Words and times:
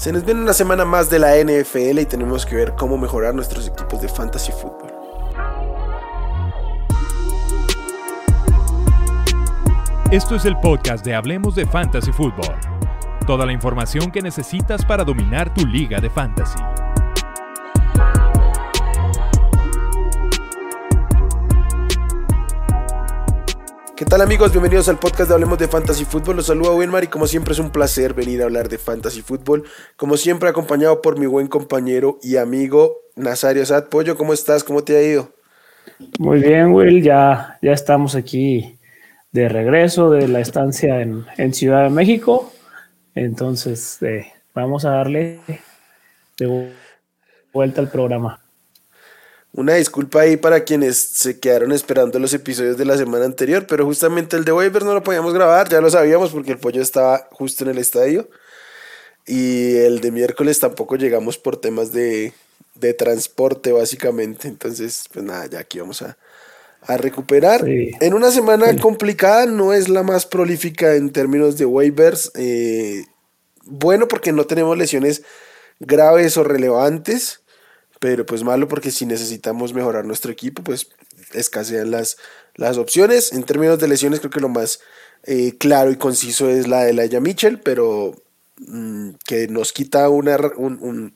Se 0.00 0.14
nos 0.14 0.24
viene 0.24 0.40
una 0.40 0.54
semana 0.54 0.86
más 0.86 1.10
de 1.10 1.18
la 1.18 1.36
NFL 1.36 1.98
y 1.98 2.06
tenemos 2.06 2.46
que 2.46 2.56
ver 2.56 2.74
cómo 2.74 2.96
mejorar 2.96 3.34
nuestros 3.34 3.68
equipos 3.68 4.00
de 4.00 4.08
fantasy 4.08 4.50
fútbol. 4.50 4.90
Esto 10.10 10.36
es 10.36 10.46
el 10.46 10.56
podcast 10.60 11.04
de 11.04 11.14
Hablemos 11.14 11.54
de 11.54 11.66
Fantasy 11.66 12.12
Fútbol. 12.12 12.56
Toda 13.26 13.44
la 13.44 13.52
información 13.52 14.10
que 14.10 14.22
necesitas 14.22 14.86
para 14.86 15.04
dominar 15.04 15.52
tu 15.52 15.66
liga 15.66 16.00
de 16.00 16.08
fantasy. 16.08 16.58
Tal 24.10 24.22
amigos? 24.22 24.50
Bienvenidos 24.50 24.88
al 24.88 24.98
podcast 24.98 25.28
de 25.28 25.34
Hablemos 25.34 25.56
de 25.56 25.68
Fantasy 25.68 26.04
Fútbol. 26.04 26.34
Los 26.34 26.46
saluda 26.46 26.72
Wilmar 26.72 27.04
y 27.04 27.06
como 27.06 27.28
siempre 27.28 27.52
es 27.52 27.60
un 27.60 27.70
placer 27.70 28.12
venir 28.12 28.42
a 28.42 28.46
hablar 28.46 28.68
de 28.68 28.76
Fantasy 28.76 29.22
Fútbol. 29.22 29.62
Como 29.94 30.16
siempre 30.16 30.48
acompañado 30.48 31.00
por 31.00 31.16
mi 31.16 31.26
buen 31.26 31.46
compañero 31.46 32.18
y 32.20 32.36
amigo 32.36 32.96
Nazario 33.14 33.64
Sad. 33.64 33.84
Pollo, 33.84 34.16
¿cómo 34.16 34.32
estás? 34.32 34.64
¿Cómo 34.64 34.82
te 34.82 34.96
ha 34.96 35.02
ido? 35.02 35.30
Muy 36.18 36.40
bien, 36.40 36.72
Will. 36.72 37.04
Ya, 37.04 37.56
ya 37.62 37.70
estamos 37.70 38.16
aquí 38.16 38.80
de 39.30 39.48
regreso 39.48 40.10
de 40.10 40.26
la 40.26 40.40
estancia 40.40 41.00
en, 41.00 41.54
Ciudad 41.54 41.84
de 41.84 41.90
México. 41.90 42.52
Entonces, 43.14 44.02
eh, 44.02 44.26
vamos 44.52 44.84
a 44.84 44.90
darle 44.90 45.38
de 46.36 46.72
vuelta 47.52 47.80
al 47.80 47.88
programa. 47.88 48.39
Una 49.52 49.74
disculpa 49.74 50.20
ahí 50.20 50.36
para 50.36 50.62
quienes 50.62 50.96
se 50.96 51.40
quedaron 51.40 51.72
esperando 51.72 52.20
los 52.20 52.32
episodios 52.32 52.76
de 52.76 52.84
la 52.84 52.96
semana 52.96 53.24
anterior, 53.24 53.66
pero 53.66 53.84
justamente 53.84 54.36
el 54.36 54.44
de 54.44 54.52
Waivers 54.52 54.84
no 54.84 54.94
lo 54.94 55.02
podíamos 55.02 55.34
grabar, 55.34 55.68
ya 55.68 55.80
lo 55.80 55.90
sabíamos 55.90 56.30
porque 56.30 56.52
el 56.52 56.58
pollo 56.58 56.80
estaba 56.80 57.28
justo 57.32 57.64
en 57.64 57.70
el 57.70 57.78
estadio. 57.78 58.28
Y 59.26 59.76
el 59.76 60.00
de 60.00 60.12
miércoles 60.12 60.60
tampoco 60.60 60.96
llegamos 60.96 61.36
por 61.36 61.56
temas 61.56 61.92
de, 61.92 62.32
transporte, 62.96 63.72
básicamente. 63.72 64.48
Entonces, 64.48 65.04
pues 65.12 65.24
nada, 65.24 65.46
ya 65.46 65.58
aquí 65.60 65.80
vamos 65.80 66.02
a, 66.02 66.16
recuperar. 66.96 67.64
En 67.68 68.14
una 68.14 68.30
semana 68.30 68.74
complicada, 68.78 69.46
no 69.46 69.72
es 69.72 69.88
la 69.88 70.02
más 70.02 70.26
prolífica 70.26 70.94
en 70.94 71.10
términos 71.10 71.58
de 71.58 71.66
waivers. 71.66 72.32
Eh, 72.34 73.04
bueno, 73.64 74.08
porque 74.08 74.32
no 74.32 74.46
tenemos 74.46 74.78
lesiones 74.78 75.22
graves 75.80 76.36
o 76.36 76.44
relevantes 76.44 77.39
pero 78.00 78.26
pues 78.26 78.42
malo 78.42 78.66
porque 78.66 78.90
si 78.90 79.06
necesitamos 79.06 79.74
mejorar 79.74 80.06
nuestro 80.06 80.32
equipo, 80.32 80.64
pues 80.64 80.88
escasean 81.34 81.90
las, 81.90 82.16
las 82.56 82.78
opciones. 82.78 83.32
En 83.32 83.44
términos 83.44 83.78
de 83.78 83.88
lesiones, 83.88 84.20
creo 84.20 84.30
que 84.30 84.40
lo 84.40 84.48
más 84.48 84.80
eh, 85.24 85.56
claro 85.58 85.90
y 85.90 85.96
conciso 85.96 86.48
es 86.48 86.66
la 86.66 86.82
de 86.82 86.94
Laia 86.94 87.20
Mitchell, 87.20 87.60
pero 87.60 88.16
mm, 88.56 89.10
que 89.26 89.48
nos 89.48 89.74
quita 89.74 90.08
una, 90.08 90.38
un, 90.56 91.14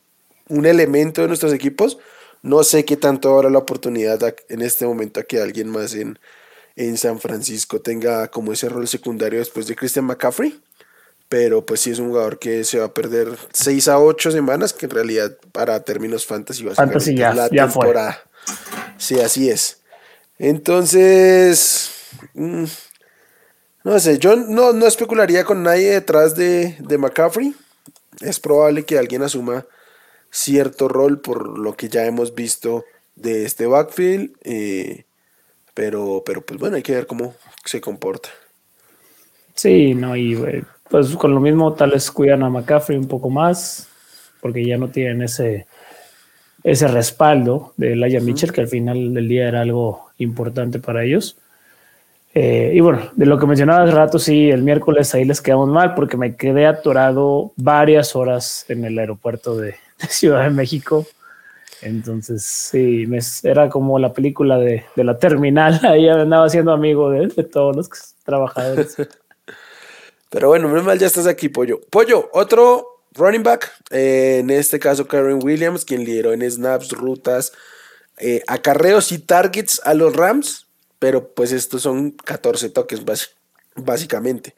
un, 0.48 0.66
elemento 0.66 1.22
de 1.22 1.28
nuestros 1.28 1.54
equipos. 1.54 1.98
No 2.42 2.62
sé 2.62 2.84
qué 2.84 2.98
tanto 2.98 3.30
ahora 3.30 3.48
la 3.48 3.58
oportunidad 3.58 4.20
en 4.50 4.60
este 4.60 4.86
momento 4.86 5.20
a 5.20 5.22
que 5.22 5.40
alguien 5.40 5.70
más 5.70 5.94
en, 5.94 6.18
en 6.76 6.98
San 6.98 7.18
Francisco 7.18 7.80
tenga 7.80 8.28
como 8.28 8.52
ese 8.52 8.68
rol 8.68 8.86
secundario 8.88 9.38
después 9.38 9.66
de 9.66 9.74
Christian 9.74 10.04
McCaffrey 10.04 10.60
pero 11.28 11.64
pues 11.64 11.80
sí 11.80 11.90
es 11.90 11.98
un 11.98 12.08
jugador 12.08 12.38
que 12.38 12.64
se 12.64 12.78
va 12.78 12.86
a 12.86 12.94
perder 12.94 13.28
6 13.52 13.88
a 13.88 13.98
8 13.98 14.30
semanas, 14.30 14.72
que 14.72 14.86
en 14.86 14.90
realidad 14.90 15.36
para 15.52 15.80
términos 15.82 16.26
fantasy 16.26 16.64
va 16.64 16.72
a 16.72 17.00
ser 17.00 17.18
la 17.34 17.48
temporada. 17.48 18.22
Sí, 18.98 19.18
así 19.20 19.50
es. 19.50 19.80
Entonces, 20.38 21.90
mm, 22.34 22.64
no 23.84 23.98
sé, 23.98 24.18
yo 24.18 24.36
no, 24.36 24.72
no 24.72 24.86
especularía 24.86 25.44
con 25.44 25.62
nadie 25.62 25.90
detrás 25.90 26.34
de, 26.36 26.76
de 26.80 26.98
McCaffrey. 26.98 27.54
Es 28.20 28.40
probable 28.40 28.84
que 28.84 28.98
alguien 28.98 29.22
asuma 29.22 29.66
cierto 30.30 30.88
rol 30.88 31.20
por 31.20 31.58
lo 31.58 31.76
que 31.76 31.88
ya 31.88 32.06
hemos 32.06 32.34
visto 32.34 32.84
de 33.14 33.44
este 33.44 33.66
backfield. 33.66 34.36
Eh, 34.42 35.04
pero, 35.74 36.22
pero 36.24 36.40
pues 36.40 36.58
bueno, 36.58 36.76
hay 36.76 36.82
que 36.82 36.94
ver 36.94 37.06
cómo 37.06 37.34
se 37.64 37.80
comporta. 37.80 38.30
Sí, 39.54 39.94
no, 39.94 40.16
y 40.16 40.34
pues 40.88 41.16
con 41.16 41.34
lo 41.34 41.40
mismo 41.40 41.72
tal 41.72 41.90
vez 41.90 42.10
cuidan 42.10 42.42
a 42.42 42.50
McCaffrey 42.50 42.98
un 42.98 43.08
poco 43.08 43.30
más, 43.30 43.88
porque 44.40 44.64
ya 44.64 44.76
no 44.76 44.88
tienen 44.88 45.22
ese, 45.22 45.66
ese 46.62 46.88
respaldo 46.88 47.72
de 47.76 47.96
Laia 47.96 48.20
Mitchell, 48.20 48.52
que 48.52 48.62
al 48.62 48.68
final 48.68 49.14
del 49.14 49.28
día 49.28 49.48
era 49.48 49.62
algo 49.62 50.10
importante 50.18 50.78
para 50.78 51.04
ellos. 51.04 51.36
Eh, 52.34 52.72
y 52.74 52.80
bueno, 52.80 53.10
de 53.14 53.26
lo 53.26 53.38
que 53.38 53.46
mencionaba 53.46 53.84
hace 53.84 53.92
rato, 53.94 54.18
sí, 54.18 54.50
el 54.50 54.62
miércoles 54.62 55.14
ahí 55.14 55.24
les 55.24 55.40
quedamos 55.40 55.68
mal 55.68 55.94
porque 55.94 56.16
me 56.16 56.34
quedé 56.34 56.66
atorado 56.66 57.52
varias 57.56 58.16
horas 58.16 58.64
en 58.68 58.84
el 58.84 58.98
aeropuerto 58.98 59.56
de, 59.56 59.76
Ciudad 60.08 60.42
de 60.42 60.50
México. 60.50 61.06
Entonces, 61.80 62.44
sí, 62.44 63.06
me, 63.06 63.20
era 63.44 63.68
como 63.68 63.98
la 63.98 64.12
película 64.12 64.58
de, 64.58 64.84
la 64.96 65.18
terminal. 65.18 65.80
Ahí 65.84 66.08
andaba 66.08 66.48
siendo 66.48 66.72
amigo 66.72 67.10
de, 67.10 67.28
de 67.28 67.44
todos 67.44 67.76
los 67.76 67.88
trabajadores. 68.24 68.96
Pero 70.34 70.48
bueno, 70.48 70.66
menos 70.66 70.82
mal 70.82 70.98
ya 70.98 71.06
estás 71.06 71.28
aquí, 71.28 71.48
Pollo. 71.48 71.80
Pollo, 71.90 72.28
otro 72.32 73.04
running 73.12 73.44
back, 73.44 73.70
eh, 73.90 74.38
en 74.40 74.50
este 74.50 74.80
caso 74.80 75.06
Karen 75.06 75.38
Williams, 75.40 75.84
quien 75.84 76.04
lideró 76.04 76.32
en 76.32 76.42
snaps, 76.50 76.90
rutas, 76.90 77.52
eh, 78.18 78.42
acarreos 78.48 79.12
y 79.12 79.20
targets 79.20 79.80
a 79.84 79.94
los 79.94 80.16
Rams, 80.16 80.66
pero 80.98 81.32
pues 81.32 81.52
estos 81.52 81.82
son 81.82 82.10
14 82.10 82.68
toques 82.70 83.02
básicamente. 83.76 84.56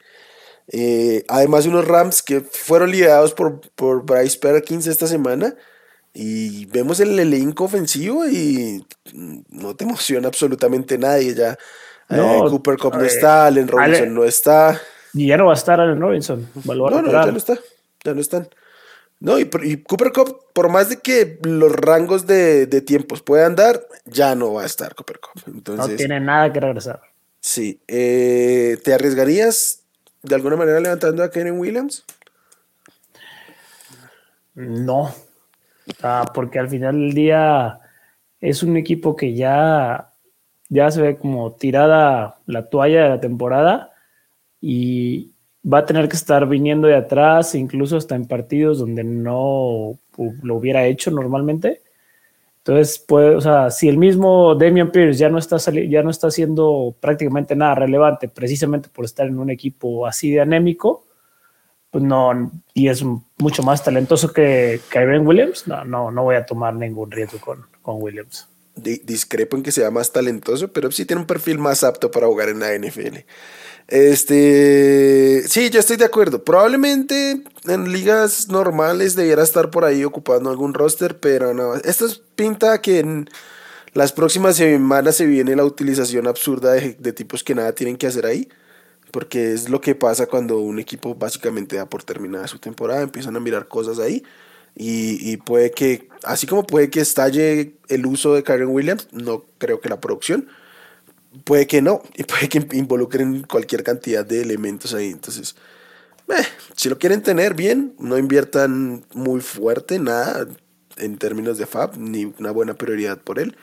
Eh, 0.69 1.25
además 1.29 1.67
unos 1.67 1.87
Rams 1.87 2.23
que 2.23 2.41
fueron 2.41 2.91
liderados 2.91 3.35
por, 3.35 3.61
por 3.73 4.03
Bryce 4.03 4.39
Perkins 4.39 4.87
esta 4.87 5.07
semana 5.07 5.55
y 6.15 6.65
vemos 6.65 7.01
el 7.01 7.19
elenco 7.19 7.65
ofensivo 7.65 8.27
y 8.27 8.83
no 9.51 9.77
te 9.77 9.85
emociona 9.85 10.29
absolutamente 10.29 10.97
nadie 10.97 11.35
ya. 11.35 11.59
Cooper 12.09 12.79
Cup 12.79 12.95
no 12.95 13.05
está, 13.05 13.45
Allen 13.45 13.69
Robinson 13.69 14.15
no 14.15 14.25
está. 14.25 14.81
Y 15.17 15.29
ya 15.29 15.39
no 15.39 15.47
va 15.47 15.53
a 15.53 15.57
estar 15.57 15.81
Allen 15.81 16.01
Robinson. 16.01 16.47
no, 16.65 16.75
no, 16.75 17.11
ya 17.11 17.27
no 17.33 17.39
está. 17.39 17.59
Ya 18.05 18.13
no 18.13 18.21
están. 18.21 18.49
No, 19.19 19.39
y, 19.39 19.47
Cooper 19.83 20.13
Cup, 20.13 20.45
por 20.53 20.69
más 20.69 20.91
de 20.91 20.99
que 20.99 21.39
los 21.43 21.73
rangos 21.73 22.27
de, 22.27 22.67
tiempos 22.83 23.23
puedan 23.23 23.57
dar, 23.57 23.87
ya 24.05 24.35
no 24.35 24.53
va 24.53 24.63
a 24.63 24.67
estar 24.67 24.95
Cooper 24.95 25.21
Cup. 25.21 25.43
Entonces, 25.47 25.91
no 25.91 25.97
tiene 25.97 26.21
nada 26.21 26.53
que 26.53 26.61
regresar. 26.61 27.01
Sí. 27.41 27.81
Eh, 27.89 28.77
¿Te 28.85 28.93
arriesgarías 28.93 29.83
de 30.23 30.35
alguna 30.35 30.57
manera 30.57 30.81
levantando 30.81 31.25
a 31.25 31.31
Karen 31.31 31.59
Williams? 31.59 32.05
No. 34.55 35.15
Ah, 36.03 36.31
porque 36.35 36.59
al 36.59 36.69
final 36.69 36.95
del 36.95 37.15
día 37.15 37.81
es 38.41 38.63
un 38.63 38.77
equipo 38.77 39.17
que 39.17 39.35
ya, 39.35 40.11
ya 40.69 40.91
se 40.91 41.01
ve 41.01 41.17
como 41.17 41.53
tirada 41.53 42.39
la 42.45 42.69
toalla 42.69 43.05
de 43.05 43.09
la 43.09 43.21
temporada 43.21 43.96
y 44.69 45.31
va 45.65 45.79
a 45.79 45.87
tener 45.87 46.09
que 46.09 46.17
estar 46.17 46.49
viniendo 46.49 46.89
de 46.89 46.97
atrás, 46.97 47.55
incluso 47.55 47.97
hasta 47.97 48.17
en 48.17 48.27
partidos 48.27 48.81
donde 48.81 49.05
no 49.05 49.97
lo 50.43 50.55
hubiera 50.57 50.87
hecho 50.87 51.13
normalmente. 51.13 51.83
Entonces, 52.59 52.99
pues, 53.07 53.37
o 53.37 53.41
sea, 53.41 53.71
si 53.71 53.89
el 53.89 53.97
mismo 53.97 54.57
Damian 54.57 54.91
Pierce 54.91 55.21
ya 55.21 55.29
no 55.29 55.39
está 55.39 55.59
ya 55.59 56.03
no 56.03 56.11
está 56.11 56.27
haciendo 56.27 56.97
prácticamente 56.99 57.55
nada 57.55 57.77
relevante, 57.77 58.29
precisamente 58.29 58.89
por 58.89 59.05
estar 59.05 59.29
en 59.29 59.39
un 59.39 59.51
equipo 59.51 60.05
así 60.05 60.33
de 60.33 60.41
anémico, 60.41 61.05
pues 61.93 62.03
no, 62.03 62.51
y 62.75 62.89
es 62.89 63.05
mucho 63.39 63.63
más 63.63 63.85
talentoso 63.85 64.33
que 64.33 64.81
Kyren 64.91 65.25
Williams, 65.25 65.69
no, 65.69 65.85
no, 65.85 66.11
no 66.11 66.25
voy 66.25 66.35
a 66.35 66.45
tomar 66.45 66.75
ningún 66.75 67.13
riesgo 67.13 67.39
con, 67.39 67.67
con 67.83 68.03
Williams. 68.03 68.49
discrepo 68.75 69.57
en 69.57 69.63
que 69.63 69.71
sea 69.71 69.93
más 69.93 70.11
talentoso, 70.11 70.73
pero 70.73 70.91
sí 70.91 71.05
tiene 71.07 71.21
un 71.21 71.29
perfil 71.29 71.61
más 71.61 71.85
apto 71.85 72.11
para 72.11 72.27
jugar 72.27 72.49
en 72.49 72.59
la 72.59 72.77
NFL. 72.77 73.19
Este, 73.89 75.45
sí, 75.49 75.71
yo 75.71 75.79
estoy 75.81 75.97
de 75.97 76.05
acuerdo. 76.05 76.43
Probablemente 76.43 77.43
en 77.67 77.93
ligas 77.93 78.49
normales 78.49 79.15
debiera 79.15 79.43
estar 79.43 79.71
por 79.71 79.85
ahí 79.85 80.05
ocupando 80.05 80.51
algún 80.51 80.75
roster, 80.75 81.19
pero 81.21 81.55
no. 81.55 81.75
Esto 81.77 82.07
es 82.07 82.19
pinta 82.35 82.81
que 82.81 82.99
en 83.01 83.31
las 83.95 84.13
próximas 84.13 84.57
semanas 84.57 85.17
se 85.17 85.27
viene 85.27 85.57
la 85.57 85.65
utilización 85.65 86.27
absurda 86.27 86.73
de, 86.73 87.13
tipos 87.13 87.45
que 87.45 87.55
nada 87.55 87.75
tienen 87.75 87.97
que 87.97 88.07
hacer 88.07 88.27
ahí. 88.27 88.49
Porque 89.13 89.53
es 89.53 89.69
lo 89.71 89.81
que 89.81 89.95
pasa 89.95 90.27
cuando 90.27 90.59
un 90.59 90.79
equipo 90.81 91.15
básicamente 91.15 91.77
da 91.77 91.89
por 91.89 92.03
terminada 92.03 92.49
su 92.49 92.59
temporada, 92.59 93.03
empiezan 93.03 93.37
a 93.37 93.41
mirar 93.41 93.69
cosas 93.69 93.99
ahí. 93.99 94.25
Y, 94.75 95.33
y 95.33 95.39
puede 95.39 95.71
que, 95.71 96.09
así 96.25 96.47
como 96.47 96.67
puede 96.67 96.91
que 96.91 97.01
estalle 97.01 97.75
el 97.89 98.07
uso 98.07 98.35
de 98.35 98.43
Karen 98.43 98.69
Williams, 98.69 99.09
no 99.13 99.45
creo 99.59 99.81
que 99.81 99.89
la 99.89 100.01
producción 100.01 100.49
puede 101.45 101.67
que 101.67 101.83
no, 101.83 102.03
y 102.15 102.25
puede 102.25 102.49
que 102.49 102.67
involucren 102.77 103.43
cualquier 103.43 103.83
cantidad 103.83 104.25
de 104.25 104.43
elementos 104.43 104.95
ahí. 104.95 105.11
Entonces, 105.11 105.57
eh, 106.29 106.45
si 106.75 106.89
lo 106.89 106.99
quieren 106.99 107.23
tener 107.23 107.55
bien, 107.55 107.95
no 107.99 108.19
inviertan 108.19 109.05
muy 109.15 109.41
fuerte, 109.41 109.99
nada 109.99 110.47
en 110.97 111.19
términos 111.19 111.59
de 111.59 111.67
FAB, 111.67 111.99
ni 111.99 112.33
una 112.39 112.51
buena 112.51 112.75
prioridad 112.75 113.21
por 113.21 113.39
él. 113.39 113.57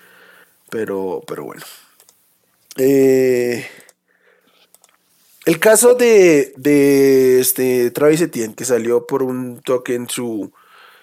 Pero, 0.69 1.21
pero 1.27 1.43
bueno. 1.45 1.63
Eh, 2.77 3.65
El 5.45 5.59
caso 5.59 5.95
de, 5.95 6.53
de 6.55 7.41
este 7.41 7.91
Travis 7.91 8.21
Etienne, 8.21 8.55
que 8.55 8.63
salió 8.63 9.05
por 9.05 9.23
un 9.23 9.61
toque 9.61 9.93
en 9.93 10.07
su, 10.07 10.53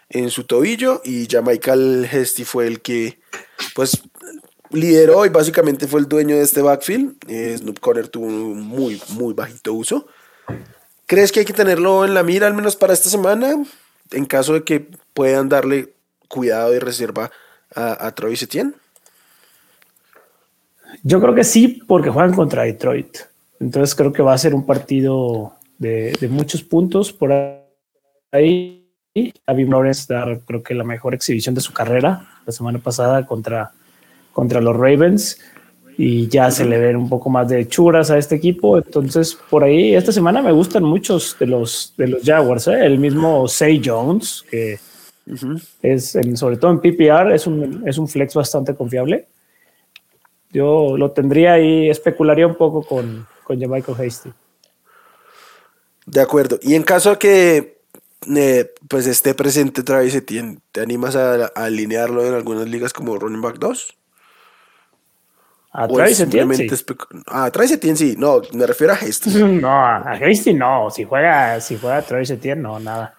en 0.08 0.30
su 0.30 0.44
tobillo, 0.44 1.02
y 1.04 1.28
Michael 1.42 2.08
Hesty 2.10 2.44
fue 2.44 2.66
el 2.66 2.80
que, 2.80 3.18
pues, 3.74 4.00
lideró 4.70 5.26
y 5.26 5.28
básicamente 5.28 5.86
fue 5.86 6.00
el 6.00 6.08
dueño 6.08 6.36
de 6.36 6.42
este 6.42 6.62
backfield. 6.62 7.16
Eh, 7.28 7.56
Snoop 7.58 7.80
Conner 7.80 8.08
tuvo 8.08 8.26
un 8.26 8.60
muy, 8.60 9.00
muy 9.10 9.34
bajito 9.34 9.72
uso. 9.72 10.06
¿Crees 11.06 11.32
que 11.32 11.40
hay 11.40 11.46
que 11.46 11.52
tenerlo 11.52 12.04
en 12.04 12.14
la 12.14 12.22
mira 12.22 12.46
al 12.46 12.54
menos 12.54 12.76
para 12.76 12.92
esta 12.92 13.08
semana? 13.08 13.64
En 14.12 14.26
caso 14.26 14.54
de 14.54 14.64
que 14.64 14.88
puedan 15.12 15.48
darle 15.48 15.94
cuidado 16.28 16.74
y 16.74 16.78
reserva 16.78 17.30
a, 17.74 18.06
a 18.06 18.14
Travis 18.14 18.42
Etienne. 18.42 18.74
Yo 21.02 21.20
creo 21.20 21.34
que 21.34 21.44
sí, 21.44 21.82
porque 21.86 22.10
juegan 22.10 22.34
contra 22.34 22.62
Detroit. 22.62 23.18
Entonces 23.60 23.94
creo 23.94 24.12
que 24.12 24.22
va 24.22 24.32
a 24.32 24.38
ser 24.38 24.54
un 24.54 24.66
partido 24.66 25.54
de, 25.78 26.28
muchos 26.30 26.62
puntos 26.62 27.12
por 27.12 27.32
ahí. 28.32 28.76
A 29.46 29.52
Lawrence 29.52 30.12
dar 30.12 30.40
creo 30.46 30.62
que 30.62 30.72
la 30.72 30.84
mejor 30.84 31.14
exhibición 31.14 31.54
de 31.54 31.60
su 31.60 31.72
carrera 31.72 32.28
la 32.46 32.52
semana 32.52 32.78
pasada 32.78 33.26
contra, 33.26 33.72
contra 34.32 34.60
los 34.60 34.76
Ravens 34.76 35.38
y 35.96 36.28
ya 36.28 36.50
se 36.50 36.64
le 36.64 36.78
ven 36.78 36.96
un 36.96 37.08
poco 37.08 37.28
más 37.28 37.48
de 37.48 37.68
churas 37.68 38.10
a 38.10 38.16
este 38.16 38.36
equipo. 38.36 38.78
Entonces, 38.78 39.36
por 39.50 39.64
ahí, 39.64 39.94
esta 39.94 40.12
semana 40.12 40.40
me 40.40 40.52
gustan 40.52 40.82
muchos 40.82 41.36
de 41.38 41.46
los, 41.46 41.92
de 41.96 42.08
los 42.08 42.22
Jaguars. 42.24 42.68
¿eh? 42.68 42.86
El 42.86 42.98
mismo 42.98 43.46
Say 43.46 43.82
Jones, 43.84 44.44
que 44.50 44.78
es 45.82 46.16
sobre 46.34 46.56
todo 46.56 46.70
en 46.70 46.80
PPR, 46.80 47.34
es 47.34 47.46
un, 47.46 47.86
es 47.86 47.98
un 47.98 48.08
flex 48.08 48.34
bastante 48.34 48.74
confiable. 48.74 49.26
Yo 50.52 50.96
lo 50.96 51.10
tendría 51.10 51.52
ahí, 51.52 51.90
especularía 51.90 52.46
un 52.46 52.56
poco 52.56 52.82
con, 52.82 53.26
con 53.44 53.58
Michael 53.58 53.98
Hasty. 54.00 54.30
De 56.06 56.20
acuerdo. 56.20 56.58
Y 56.62 56.74
en 56.74 56.82
caso 56.82 57.18
que 57.18 57.80
eh, 58.34 58.72
pues 58.88 59.06
esté 59.06 59.34
presente 59.34 59.82
Travis 59.82 60.14
Etienne, 60.14 60.58
¿te 60.72 60.80
animas 60.80 61.16
a, 61.16 61.46
alinearlo 61.46 62.26
en 62.26 62.34
algunas 62.34 62.68
ligas 62.68 62.92
como 62.92 63.16
running 63.18 63.40
back 63.40 63.58
2? 63.58 63.96
A 65.72 65.86
Travis 65.86 66.20
Etienne 66.20 66.54
sí. 66.54 66.68
A 67.26 67.50
Travis 67.50 67.72
Etienne 67.72 67.96
sí, 67.96 68.14
no, 68.18 68.42
me 68.52 68.66
refiero 68.66 68.92
a 68.92 68.96
Hasty. 68.96 69.30
No, 69.60 69.70
a 69.70 70.12
Hasty 70.12 70.54
no, 70.54 70.90
si 70.90 71.04
juega, 71.04 71.60
si 71.60 71.78
juega 71.78 72.02
Travis 72.02 72.30
Etienne 72.30 72.62
no, 72.62 72.80
nada. 72.80 73.14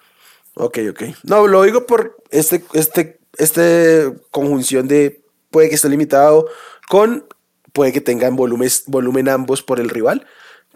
Ok, 0.56 0.80
ok. 0.90 1.04
No, 1.24 1.48
lo 1.48 1.64
digo 1.64 1.86
por 1.86 2.18
este, 2.30 2.64
este, 2.74 3.20
este 3.38 4.14
conjunción 4.32 4.88
de 4.88 5.22
puede 5.50 5.70
que 5.70 5.76
esté 5.76 5.88
limitado 5.88 6.48
con 6.90 7.26
puede 7.74 7.94
que 7.94 8.02
tengan 8.02 8.36
volumen, 8.36 8.70
volumen 8.88 9.30
ambos 9.30 9.64
por 9.64 9.80
el 9.80 9.90
rival. 9.90 10.26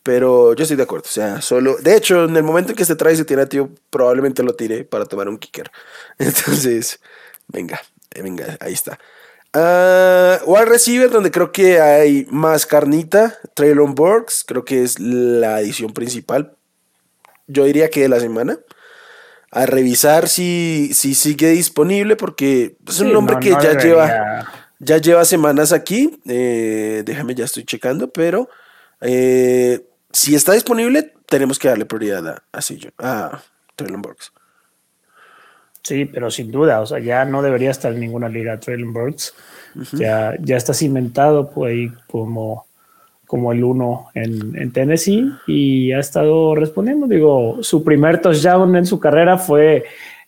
Pero 0.04 0.54
yo 0.54 0.63
estoy 0.63 0.78
de 0.78 0.83
acuerdo. 0.83 1.06
O 1.07 1.12
sea, 1.12 1.42
solo. 1.42 1.78
De 1.78 1.95
hecho, 1.98 2.25
en 2.25 2.38
el 2.38 2.44
momento 2.44 2.71
en 2.71 2.75
que 2.78 2.86
se 2.86 2.95
trae 2.95 3.16
se 3.16 3.25
tiene 3.25 3.42
a 3.42 3.50
tío, 3.50 3.71
probablemente 3.89 4.44
lo 4.44 4.56
tire 4.56 4.83
para 4.83 5.06
tomar 5.06 5.28
un 5.28 5.39
kicker. 5.39 5.71
Entonces, 6.19 7.00
venga, 7.48 7.81
eh, 8.12 8.21
venga, 8.21 8.57
ahí 8.60 8.74
está. 8.74 9.00
Uh, 9.56 10.44
wide 10.46 10.66
receiver, 10.66 11.10
donde 11.10 11.31
creo 11.31 11.54
que 11.54 11.80
hay 11.80 12.28
más 12.30 12.66
carnita. 12.66 13.40
Traylon 13.54 13.96
Burks, 13.96 14.44
creo 14.46 14.66
que 14.66 14.84
es 14.84 15.00
la 15.00 15.62
edición 15.62 15.94
principal. 15.94 16.57
Yo 17.48 17.63
diría 17.63 17.90
que 17.90 18.02
de 18.02 18.10
la 18.10 18.19
semana. 18.19 18.60
A 19.52 19.66
revisar 19.66 20.28
si, 20.28 20.92
si 20.94 21.16
sigue 21.16 21.52
disponible, 21.52 22.18
porque 22.18 22.75
es 22.86 23.00
un 23.00 23.13
nombre 23.13 23.38
que 23.40 23.52
ya 23.52 23.78
lleva 23.78 24.46
ya 24.80 24.98
lleva 24.98 25.24
semanas 25.24 25.72
aquí. 25.72 26.19
Eh, 26.25 27.04
déjame, 27.06 27.36
ya 27.36 27.46
estoy 27.46 27.63
checando, 27.63 28.12
pero 28.12 28.50
eh, 29.00 29.88
si 30.12 30.36
está 30.36 30.52
disponible, 30.52 31.13
tenemos 31.28 31.57
que 31.60 31.69
darle 31.69 31.86
prioridad 31.86 32.28
a, 32.28 32.44
a, 32.52 32.60
a 33.00 33.44
Traylon 33.78 34.02
Burks. 34.02 34.34
Sí, 35.85 36.05
pero 36.05 36.31
sin 36.31 36.51
duda, 36.51 36.81
o 36.81 36.85
sea, 36.87 36.97
ya 36.97 37.25
no 37.25 37.43
debería 37.43 37.69
estar 37.69 37.93
en 37.93 37.99
ninguna 37.99 38.27
liga 38.27 38.59
Traylon 38.59 38.91
Burks. 38.91 39.35
ya, 39.93 40.33
ya 40.41 40.57
está 40.57 40.73
cimentado 40.73 41.51
pues, 41.51 41.71
ahí 41.71 41.91
como, 42.07 42.65
como 43.27 43.51
el 43.51 43.63
uno 43.63 44.07
en, 44.15 44.59
en, 44.59 44.71
Tennessee 44.71 45.29
y 45.45 45.91
ha 45.91 45.99
estado 45.99 46.55
respondiendo. 46.55 47.05
Digo, 47.05 47.59
su 47.61 47.83
primer 47.83 48.19
touchdown 48.19 48.75
en 48.75 48.87
su 48.87 48.99
carrera 48.99 49.37
fue 49.37 49.83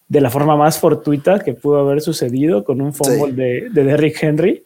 de 0.07 0.21
la 0.21 0.29
forma 0.29 0.55
más 0.55 0.79
fortuita 0.79 1.39
que 1.39 1.55
pudo 1.55 1.79
haber 1.79 2.01
sucedido 2.01 2.63
con 2.63 2.79
un 2.79 2.93
fumble 2.93 3.33
de, 3.33 3.69
de 3.71 3.83
Derrick 3.83 4.21
Henry. 4.21 4.63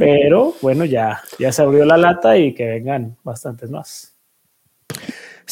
Pero 0.00 0.54
bueno, 0.60 0.84
ya, 0.84 1.22
ya 1.38 1.52
se 1.52 1.62
abrió 1.62 1.84
la 1.84 1.96
lata 1.96 2.36
y 2.36 2.52
que 2.52 2.66
vengan 2.66 3.16
bastantes 3.22 3.70
más. 3.70 4.16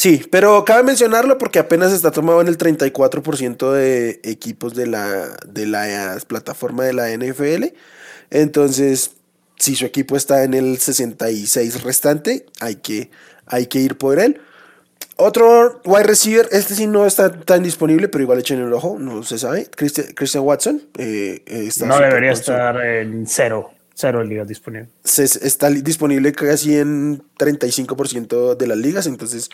Sí, 0.00 0.26
pero 0.30 0.64
cabe 0.64 0.82
mencionarlo 0.82 1.36
porque 1.36 1.58
apenas 1.58 1.92
está 1.92 2.10
tomado 2.10 2.40
en 2.40 2.48
el 2.48 2.56
34% 2.56 3.70
de 3.70 4.18
equipos 4.24 4.74
de 4.74 4.86
la, 4.86 5.28
de 5.46 5.66
la 5.66 6.16
plataforma 6.26 6.84
de 6.84 6.94
la 6.94 7.10
NFL. 7.14 7.66
Entonces, 8.30 9.10
si 9.56 9.76
su 9.76 9.84
equipo 9.84 10.16
está 10.16 10.42
en 10.44 10.54
el 10.54 10.78
66 10.78 11.82
restante, 11.82 12.46
hay 12.60 12.76
que, 12.76 13.10
hay 13.44 13.66
que 13.66 13.80
ir 13.80 13.98
por 13.98 14.18
él. 14.18 14.40
Otro 15.16 15.82
wide 15.84 16.04
receiver, 16.04 16.48
este 16.50 16.74
sí 16.74 16.86
no 16.86 17.04
está 17.04 17.38
tan 17.38 17.62
disponible, 17.62 18.08
pero 18.08 18.22
igual 18.22 18.38
echen 18.38 18.58
el 18.58 18.72
ojo, 18.72 18.98
no 18.98 19.22
se 19.22 19.38
sabe. 19.38 19.68
Christian, 19.68 20.42
Watson. 20.42 20.80
Eh, 20.96 21.70
no 21.84 21.98
debería 21.98 22.32
estar 22.32 22.80
en 22.80 23.26
cero, 23.26 23.70
cero 23.92 24.24
ligas 24.24 24.48
disponible. 24.48 24.88
está 25.04 25.68
disponible 25.68 26.32
casi 26.32 26.78
en 26.78 27.22
35% 27.38 28.56
de 28.56 28.66
las 28.66 28.78
ligas, 28.78 29.06
entonces 29.06 29.50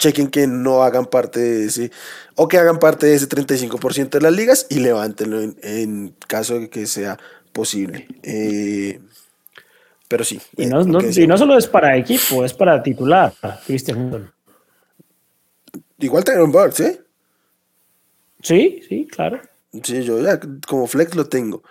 chequen 0.00 0.28
que 0.28 0.46
no 0.46 0.82
hagan 0.82 1.06
parte 1.06 1.38
de 1.38 1.66
ese, 1.66 1.92
o 2.34 2.48
que 2.48 2.58
hagan 2.58 2.78
parte 2.78 3.06
de 3.06 3.14
ese 3.14 3.28
35% 3.28 4.08
de 4.08 4.20
las 4.20 4.32
ligas 4.32 4.66
y 4.70 4.80
levántenlo 4.80 5.40
en, 5.40 6.14
caso 6.26 6.58
de 6.58 6.70
que 6.70 6.86
sea 6.86 7.18
posible. 7.52 8.08
Eh, 8.22 8.98
pero 10.08 10.24
sí. 10.24 10.40
Y 10.56 10.66
no, 10.66 10.80
y 10.82 11.26
no 11.26 11.38
solo 11.38 11.56
es 11.56 11.66
para 11.66 11.96
equipo, 11.96 12.44
es 12.44 12.54
para 12.54 12.82
titular, 12.82 13.32
Christian. 13.66 14.32
Igual 15.98 16.24
un 16.40 16.50
Burks, 16.50 16.80
¿eh? 16.80 17.00
Sí, 18.42 18.82
sí, 18.88 19.06
claro. 19.06 19.38
Sí, 19.84 20.02
yo 20.02 20.20
ya 20.20 20.40
como 20.66 20.86
flex 20.86 21.14
lo 21.14 21.26
tengo. 21.26 21.62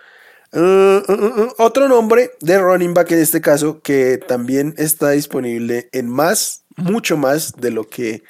Uh, 0.52 0.58
uh, 0.58 1.42
uh, 1.42 1.54
otro 1.58 1.88
nombre 1.88 2.32
de 2.40 2.58
running 2.58 2.94
back 2.94 3.12
en 3.12 3.20
este 3.20 3.40
caso 3.40 3.80
que 3.82 4.18
también 4.18 4.74
está 4.78 5.10
disponible 5.10 5.88
en 5.92 6.08
más, 6.08 6.64
mucho 6.80 7.16
más 7.16 7.52
de 7.56 7.70
lo 7.70 7.88
que 7.88 8.22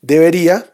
debería. 0.00 0.66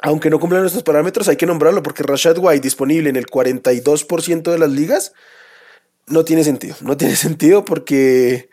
Aunque 0.00 0.30
no 0.30 0.38
cumpla 0.38 0.60
nuestros 0.60 0.84
parámetros, 0.84 1.28
hay 1.28 1.36
que 1.36 1.46
nombrarlo 1.46 1.82
porque 1.82 2.04
Rashad 2.04 2.38
White 2.38 2.60
disponible 2.60 3.10
en 3.10 3.16
el 3.16 3.26
42% 3.26 4.50
de 4.50 4.58
las 4.58 4.70
ligas 4.70 5.12
no 6.06 6.24
tiene 6.24 6.44
sentido. 6.44 6.76
No 6.80 6.96
tiene 6.96 7.16
sentido 7.16 7.64
porque 7.64 8.48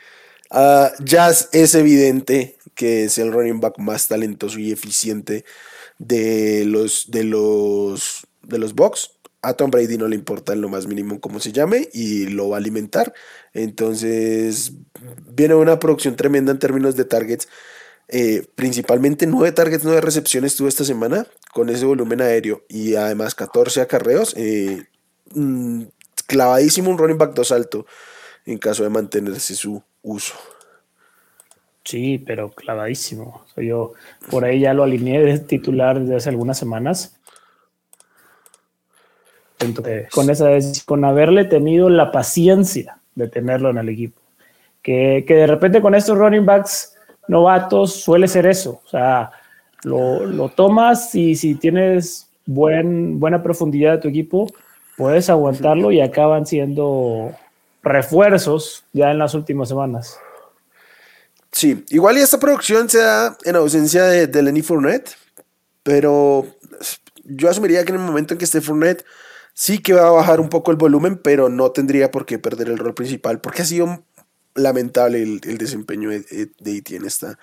ya 0.99 1.29
es 1.29 1.75
evidente 1.75 2.57
que 2.75 3.05
es 3.05 3.17
el 3.17 3.31
running 3.31 3.59
back 3.59 3.79
más 3.79 4.07
talentoso 4.07 4.59
y 4.59 4.71
eficiente 4.71 5.45
de 5.97 6.65
los, 6.65 7.09
de 7.09 7.23
los, 7.23 8.27
de 8.43 8.59
los 8.59 8.75
Bucks. 8.75 9.11
A 9.41 9.53
Tom 9.53 9.69
Brady 9.69 9.97
no 9.97 10.07
le 10.07 10.15
importa 10.15 10.53
en 10.53 10.61
lo 10.61 10.69
más 10.69 10.87
mínimo 10.87 11.19
cómo 11.19 11.39
se 11.39 11.51
llame 11.51 11.89
y 11.93 12.27
lo 12.27 12.49
va 12.49 12.57
a 12.57 12.59
alimentar. 12.59 13.13
Entonces, 13.53 14.73
viene 15.27 15.55
una 15.55 15.79
producción 15.79 16.15
tremenda 16.15 16.51
en 16.51 16.59
términos 16.59 16.95
de 16.95 17.05
targets. 17.05 17.47
Eh, 18.07 18.47
principalmente 18.55 19.25
9 19.25 19.51
targets, 19.51 19.83
9 19.83 20.01
recepciones 20.01 20.55
tuvo 20.55 20.67
esta 20.67 20.83
semana 20.83 21.25
con 21.53 21.69
ese 21.69 21.85
volumen 21.85 22.21
aéreo 22.21 22.63
y 22.69 22.95
además 22.95 23.35
14 23.35 23.81
acarreos. 23.81 24.33
Eh, 24.37 24.85
mm, 25.33 25.83
clavadísimo 26.27 26.89
un 26.89 26.97
running 26.97 27.17
back 27.17 27.33
2 27.33 27.51
alto 27.51 27.85
en 28.45 28.57
caso 28.57 28.83
de 28.83 28.89
mantenerse 28.89 29.55
su 29.55 29.81
uso. 30.03 30.35
Sí, 31.83 32.17
pero 32.17 32.49
clavadísimo. 32.49 33.45
yo 33.57 33.93
por 34.31 34.43
ahí 34.43 34.59
ya 34.59 34.73
lo 34.73 34.83
alineé 34.83 35.21
de 35.21 35.39
titular 35.39 35.99
desde 35.99 36.15
hace 36.15 36.29
algunas 36.29 36.57
semanas. 36.57 37.19
Entonces, 39.59 40.09
con, 40.11 40.29
esa, 40.29 40.47
con 40.85 41.05
haberle 41.05 41.45
tenido 41.45 41.89
la 41.89 42.11
paciencia 42.11 42.99
de 43.13 43.27
tenerlo 43.27 43.69
en 43.69 43.77
el 43.77 43.89
equipo. 43.89 44.19
Que, 44.81 45.23
de 45.27 45.47
repente 45.47 45.81
con 45.81 45.95
estos 45.95 46.17
running 46.17 46.45
backs 46.45 46.94
novatos 47.27 47.93
suele 47.93 48.27
ser 48.27 48.45
eso. 48.45 48.81
O 48.85 48.89
sea, 48.89 49.31
lo, 49.83 50.49
tomas 50.49 51.13
y 51.15 51.35
si 51.35 51.55
tienes 51.55 52.27
buen, 52.45 53.19
buena 53.19 53.41
profundidad 53.43 53.93
de 53.93 53.97
tu 53.99 54.07
equipo, 54.07 54.51
puedes 54.97 55.29
aguantarlo 55.29 55.91
y 55.91 56.01
acaban 56.01 56.45
siendo 56.45 57.31
refuerzos 57.83 58.83
ya 58.93 59.11
en 59.11 59.19
las 59.19 59.33
últimas 59.33 59.69
semanas. 59.69 60.17
Sí, 61.51 61.85
igual 61.89 62.17
y 62.17 62.21
esta 62.21 62.39
producción 62.39 62.89
se 62.89 62.97
da 62.97 63.37
en 63.45 63.55
ausencia 63.55 64.03
de, 64.03 64.41
Lenny 64.41 64.61
Fournette, 64.61 65.15
pero 65.83 66.45
yo 67.23 67.49
asumiría 67.49 67.85
que 67.85 67.93
en 67.93 67.99
el 67.99 68.05
momento 68.05 68.33
en 68.33 68.37
que 68.37 68.45
esté 68.45 68.59
Fournette, 68.59 69.05
sí 69.53 69.77
que 69.77 69.93
va 69.93 70.07
a 70.07 70.11
bajar 70.11 70.41
un 70.41 70.49
poco 70.49 70.71
el 70.71 70.77
volumen, 70.77 71.17
pero 71.17 71.47
no 71.47 71.71
tendría 71.71 72.11
por 72.11 72.25
qué 72.25 72.39
perder 72.39 72.67
el 72.67 72.77
rol 72.77 72.93
principal, 72.93 73.39
porque 73.39 73.61
ha 73.61 73.65
sido 73.65 74.03
lamentable 74.55 75.21
el, 75.21 75.57
desempeño 75.57 76.09
de, 76.09 76.49
de 76.59 76.83
en 76.95 77.05
esta, 77.05 77.37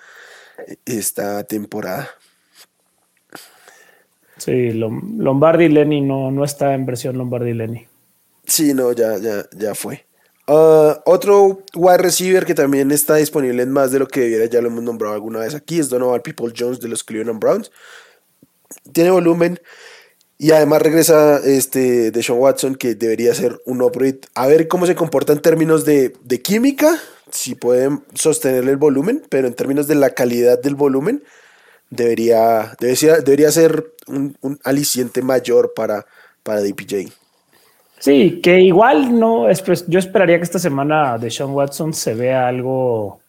esta 0.85 1.43
temporada. 1.43 2.09
Sí, 4.37 4.71
Lombardi 4.71 5.69
Lenny 5.69 6.01
no, 6.01 6.31
no 6.31 6.43
está 6.43 6.73
en 6.73 6.85
versión 6.85 7.17
Lombardi 7.17 7.53
Lenny. 7.53 7.87
Sí, 8.45 8.73
no, 8.73 8.91
ya, 8.91 9.17
ya, 9.17 9.45
ya 9.55 9.75
fue. 9.75 10.05
Uh, 10.45 10.99
otro 11.05 11.63
wide 11.73 11.99
receiver 11.99 12.45
que 12.45 12.53
también 12.53 12.91
está 12.91 13.15
disponible 13.15 13.63
en 13.63 13.71
más 13.71 13.91
de 13.91 13.99
lo 13.99 14.07
que 14.07 14.19
debiera, 14.19 14.45
ya 14.45 14.61
lo 14.61 14.67
hemos 14.67 14.83
nombrado 14.83 15.15
alguna 15.15 15.39
vez 15.39 15.55
aquí, 15.55 15.79
es 15.79 15.87
Donovan 15.87 16.21
People 16.21 16.51
Jones 16.57 16.81
de 16.81 16.89
los 16.89 17.03
Cleveland 17.03 17.39
Browns. 17.39 17.71
Tiene 18.91 19.11
volumen 19.11 19.59
y 20.43 20.51
además 20.51 20.81
regresa 20.81 21.37
este 21.37 22.11
de 22.11 22.21
Sean 22.21 22.37
Watson, 22.37 22.75
que 22.75 22.95
debería 22.95 23.33
ser 23.33 23.61
un 23.65 23.81
upgrade. 23.81 24.19
A 24.35 24.45
ver 24.45 24.67
cómo 24.67 24.85
se 24.85 24.93
comporta 24.93 25.31
en 25.31 25.39
términos 25.39 25.85
de, 25.85 26.17
de 26.21 26.41
química, 26.41 26.97
si 27.31 27.55
pueden 27.55 28.01
sostener 28.13 28.67
el 28.67 28.75
volumen, 28.75 29.23
pero 29.29 29.47
en 29.47 29.53
términos 29.53 29.87
de 29.87 29.95
la 29.95 30.09
calidad 30.09 30.61
del 30.61 30.75
volumen, 30.75 31.23
debería, 31.89 32.75
debería, 32.77 33.19
debería 33.19 33.51
ser 33.51 33.93
un, 34.05 34.35
un 34.41 34.59
aliciente 34.65 35.21
mayor 35.21 35.71
para, 35.73 36.05
para 36.43 36.59
DPJ. 36.59 37.13
Sí, 37.99 38.41
que 38.43 38.59
igual 38.59 39.17
no, 39.17 39.49
yo 39.87 39.99
esperaría 39.99 40.39
que 40.39 40.43
esta 40.43 40.59
semana 40.59 41.17
de 41.17 41.31
Sean 41.31 41.51
Watson 41.51 41.93
se 41.93 42.15
vea 42.15 42.49
algo 42.49 43.21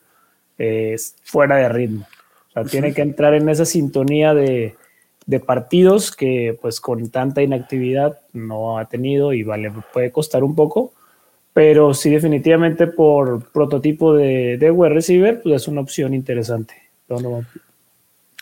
eh, 0.59 0.97
fuera 1.23 1.59
de 1.59 1.69
ritmo. 1.69 2.09
O 2.49 2.53
sea, 2.55 2.65
tiene 2.65 2.93
que 2.93 3.03
entrar 3.03 3.35
en 3.35 3.49
esa 3.49 3.65
sintonía 3.65 4.35
de, 4.35 4.75
partidos 5.41 6.15
que 6.15 6.59
pues 6.61 6.81
con 6.81 7.09
tanta 7.11 7.43
inactividad 7.43 8.21
no 8.33 8.79
ha 8.79 8.89
tenido 8.89 9.33
y 9.33 9.43
vale, 9.43 9.73
puede 9.93 10.11
costar 10.13 10.45
un 10.45 10.55
poco, 10.55 10.93
pero 11.53 11.95
sí 11.95 12.11
definitivamente 12.11 12.87
por 12.87 13.51
prototipo 13.51 14.15
de, 14.15 14.59
de 14.59 14.71
web 14.71 14.93
receiver, 14.93 15.41
pues 15.43 15.63
es 15.63 15.69
una 15.69 15.81
opción 15.81 16.15
interesante. 16.15 16.75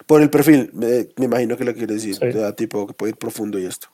Por 0.06 0.22
el 0.22 0.30
perfil, 0.30 0.70
me, 0.72 1.06
imagino 1.24 1.56
que 1.56 1.64
lo 1.64 1.74
quiere 1.74 1.94
decir, 1.94 2.18
tipo 2.56 2.86
que 2.86 2.94
puede 2.94 3.10
ir 3.10 3.16
profundo 3.16 3.58
y 3.58 3.66
esto. 3.66 3.88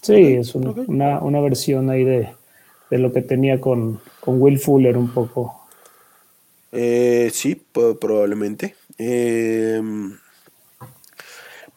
Sí, 0.00 0.34
es 0.34 0.54
una, 0.54 1.20
una, 1.20 1.40
versión 1.40 1.90
ahí 1.90 2.04
de, 2.04 2.28
de, 2.90 2.98
lo 2.98 3.12
que 3.12 3.22
tenía 3.22 3.60
con, 3.60 4.00
con 4.20 4.40
Will 4.40 4.58
Fuller 4.58 4.96
un 4.96 5.12
poco. 5.12 5.66
Eh, 6.70 7.30
sí, 7.32 7.60
probablemente. 7.72 8.76
Eh, 8.96 9.82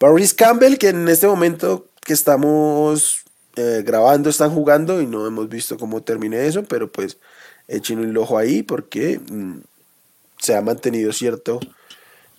Paris 0.02 0.34
Campbell, 0.34 0.80
que 0.80 0.90
en 0.90 1.08
este 1.10 1.28
momento 1.28 1.86
que 2.04 2.14
estamos 2.14 3.22
eh, 3.56 3.84
grabando 3.86 4.32
están 4.32 4.50
jugando 4.50 5.00
y 5.00 5.06
no 5.06 5.28
hemos 5.28 5.48
visto 5.48 5.78
cómo 5.78 6.02
termine 6.02 6.48
eso, 6.48 6.64
pero 6.64 6.92
pues 6.92 7.20
echen 7.68 8.00
un 8.00 8.18
ojo 8.18 8.36
ahí 8.36 8.64
porque 8.64 9.20
mm, 9.20 9.60
se 10.40 10.56
ha 10.56 10.62
mantenido 10.64 11.14
cierto 11.14 11.60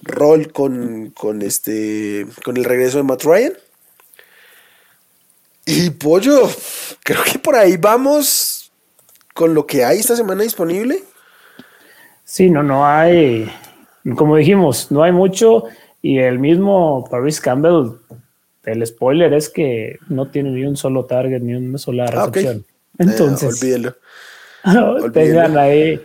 rol 0.02 0.52
con, 0.52 1.10
con, 1.10 1.40
este, 1.40 2.26
con 2.44 2.56
el 2.56 2.64
regreso 2.64 2.96
de 2.96 3.04
Matt 3.04 3.22
Ryan. 3.22 3.52
Y 5.64 5.90
pollo, 5.90 6.50
creo 7.04 7.22
que 7.22 7.38
por 7.38 7.54
ahí 7.54 7.76
vamos 7.76 8.72
con 9.34 9.54
lo 9.54 9.68
que 9.68 9.84
hay 9.84 10.00
esta 10.00 10.16
semana 10.16 10.42
disponible. 10.42 11.04
Sí, 12.24 12.50
no, 12.50 12.64
no 12.64 12.84
hay, 12.84 13.48
como 14.16 14.34
dijimos, 14.34 14.90
no 14.90 15.04
hay 15.04 15.12
mucho 15.12 15.66
y 16.02 16.18
el 16.18 16.40
mismo 16.40 17.06
Paris 17.08 17.40
Campbell, 17.40 17.92
el 18.64 18.86
spoiler 18.86 19.32
es 19.32 19.48
que 19.48 19.98
no 20.08 20.28
tiene 20.28 20.50
ni 20.50 20.64
un 20.64 20.76
solo 20.76 21.04
target, 21.04 21.40
ni 21.40 21.54
una 21.54 21.78
sola 21.78 22.04
ah, 22.04 22.10
recepción. 22.10 22.58
Eh, 22.58 22.64
Entonces, 22.98 23.62
olvídenlo. 23.62 23.94
tengan 25.12 25.56
ahí. 25.56 26.00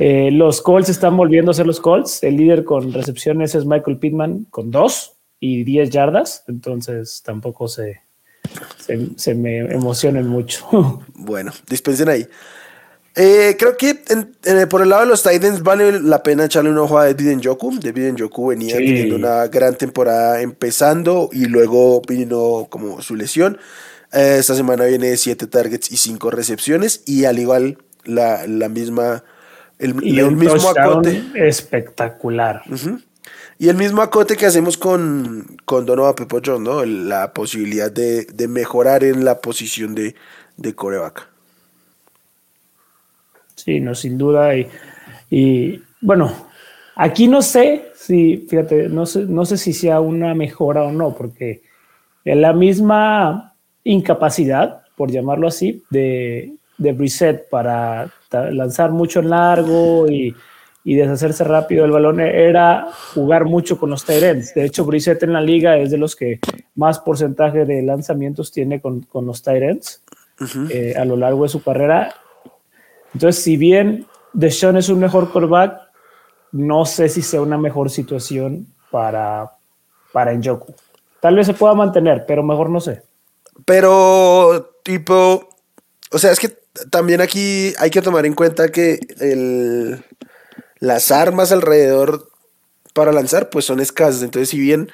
Eh, 0.00 0.30
los 0.30 0.60
Colts 0.60 0.88
están 0.88 1.16
volviendo 1.16 1.50
a 1.50 1.54
ser 1.54 1.66
los 1.66 1.80
Colts. 1.80 2.22
El 2.22 2.36
líder 2.36 2.64
con 2.64 2.92
recepciones 2.92 3.54
es 3.54 3.64
Michael 3.64 3.98
Pittman 3.98 4.46
con 4.50 4.70
dos 4.70 5.14
y 5.40 5.64
10 5.64 5.90
yardas. 5.90 6.44
Entonces 6.48 7.22
tampoco 7.24 7.68
se, 7.68 8.00
se, 9.16 9.34
me 9.34 9.58
emocionen 9.58 10.26
mucho. 10.26 11.02
Bueno, 11.14 11.52
dispensen 11.68 12.08
ahí. 12.08 12.26
Eh, 13.20 13.56
creo 13.58 13.76
que 13.76 13.96
por 14.70 14.80
el 14.80 14.90
lado 14.90 15.02
de 15.02 15.08
los 15.08 15.24
Titans 15.24 15.64
vale 15.64 16.00
la 16.00 16.22
pena 16.22 16.44
echarle 16.44 16.70
un 16.70 16.78
ojo 16.78 16.98
a 16.98 17.06
David 17.06 17.34
Njoku. 17.38 17.80
David 17.80 18.12
Njoku 18.12 18.46
venía 18.46 18.76
teniendo 18.76 19.16
una 19.16 19.48
gran 19.48 19.74
temporada 19.74 20.40
empezando 20.40 21.28
y 21.32 21.46
luego 21.46 22.00
vino 22.06 22.68
como 22.70 23.02
su 23.02 23.16
lesión. 23.16 23.58
Eh, 24.12 24.36
esta 24.38 24.54
semana 24.54 24.84
viene 24.84 25.16
7 25.16 25.48
targets 25.48 25.90
y 25.90 25.96
5 25.96 26.30
recepciones 26.30 27.02
y 27.06 27.24
al 27.24 27.40
igual 27.40 27.78
la, 28.04 28.46
la 28.46 28.68
misma... 28.68 29.24
El, 29.80 29.90
el 30.04 30.36
mismo 30.36 30.70
acote. 30.70 31.20
Espectacular. 31.34 32.62
Y 33.58 33.68
el 33.68 33.76
mismo 33.76 34.02
acote 34.02 34.36
que 34.36 34.46
hacemos 34.46 34.78
con, 34.78 35.56
con 35.64 35.86
Donovan 35.86 36.14
Pepo 36.14 36.40
¿no? 36.60 36.84
La 36.84 37.32
posibilidad 37.32 37.90
de, 37.90 38.28
mejorar 38.48 39.02
en 39.02 39.24
la 39.24 39.40
posición 39.40 39.96
de, 39.96 40.14
de 40.56 40.74
coreback. 40.76 41.37
Sí, 43.58 43.80
no, 43.80 43.94
sin 43.94 44.16
duda. 44.16 44.52
Y, 45.30 45.82
bueno, 46.00 46.32
aquí 46.94 47.28
no 47.28 47.42
sé 47.42 47.90
si, 47.94 48.46
fíjate, 48.48 48.88
no 48.88 49.04
sé, 49.06 49.24
no 49.26 49.44
sé 49.44 49.56
si 49.56 49.72
sea 49.72 50.00
una 50.00 50.34
mejora 50.34 50.84
o 50.84 50.92
no, 50.92 51.14
porque 51.14 51.62
en 52.24 52.40
la 52.40 52.52
misma 52.52 53.54
incapacidad, 53.84 54.82
por 54.96 55.10
llamarlo 55.10 55.48
así, 55.48 55.82
de, 55.90 56.54
de 56.78 56.92
Brissett 56.92 57.48
para 57.48 58.10
lanzar 58.30 58.92
mucho 58.92 59.20
en 59.20 59.30
largo 59.30 60.08
y 60.08 60.34
y 60.88 60.94
deshacerse 60.94 61.44
rápido 61.44 61.82
del 61.82 61.90
balón 61.90 62.18
era 62.18 62.88
jugar 63.12 63.44
mucho 63.44 63.78
con 63.78 63.90
los 63.90 64.06
Tyrants. 64.06 64.54
De 64.54 64.64
hecho, 64.64 64.86
Brissett 64.86 65.22
en 65.22 65.34
la 65.34 65.42
liga 65.42 65.76
es 65.76 65.90
de 65.90 65.98
los 65.98 66.16
que 66.16 66.40
más 66.76 66.98
porcentaje 66.98 67.66
de 67.66 67.82
lanzamientos 67.82 68.50
tiene 68.50 68.80
con, 68.80 69.02
con 69.02 69.26
los 69.26 69.42
Tyrants 69.42 70.02
eh, 70.70 70.94
a 70.96 71.04
lo 71.04 71.18
largo 71.18 71.42
de 71.42 71.50
su 71.50 71.62
carrera. 71.62 72.14
Entonces, 73.14 73.42
si 73.42 73.56
bien 73.56 74.06
Deshaun 74.32 74.76
es 74.76 74.88
un 74.88 75.00
mejor 75.00 75.30
quarterback, 75.30 75.80
no 76.52 76.84
sé 76.84 77.08
si 77.08 77.22
sea 77.22 77.40
una 77.40 77.58
mejor 77.58 77.90
situación 77.90 78.66
para, 78.90 79.52
para 80.12 80.32
Njoku. 80.34 80.74
Tal 81.20 81.36
vez 81.36 81.46
se 81.46 81.54
pueda 81.54 81.74
mantener, 81.74 82.24
pero 82.26 82.42
mejor 82.42 82.70
no 82.70 82.80
sé. 82.80 83.02
Pero, 83.64 84.74
tipo, 84.82 85.48
o 86.10 86.18
sea, 86.18 86.32
es 86.32 86.38
que 86.38 86.56
también 86.90 87.20
aquí 87.20 87.74
hay 87.78 87.90
que 87.90 88.02
tomar 88.02 88.24
en 88.24 88.34
cuenta 88.34 88.68
que 88.68 89.00
el, 89.18 90.04
las 90.78 91.10
armas 91.10 91.50
alrededor 91.52 92.30
para 92.94 93.12
lanzar 93.12 93.50
pues 93.50 93.64
son 93.64 93.80
escasas. 93.80 94.22
Entonces, 94.22 94.48
si 94.48 94.58
bien 94.58 94.90